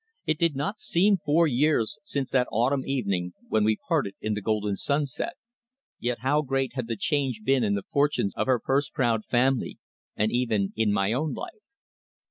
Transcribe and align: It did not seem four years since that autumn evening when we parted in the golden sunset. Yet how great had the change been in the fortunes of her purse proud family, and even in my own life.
It 0.25 0.39
did 0.39 0.55
not 0.55 0.79
seem 0.79 1.17
four 1.17 1.45
years 1.45 1.99
since 2.03 2.31
that 2.31 2.47
autumn 2.51 2.83
evening 2.87 3.33
when 3.49 3.63
we 3.63 3.77
parted 3.87 4.15
in 4.19 4.33
the 4.33 4.41
golden 4.41 4.75
sunset. 4.75 5.33
Yet 5.99 6.21
how 6.21 6.41
great 6.41 6.73
had 6.73 6.87
the 6.87 6.95
change 6.95 7.43
been 7.43 7.63
in 7.63 7.75
the 7.75 7.83
fortunes 7.93 8.33
of 8.35 8.47
her 8.47 8.59
purse 8.59 8.89
proud 8.89 9.23
family, 9.27 9.77
and 10.15 10.31
even 10.31 10.73
in 10.75 10.91
my 10.91 11.13
own 11.13 11.33
life. 11.33 11.61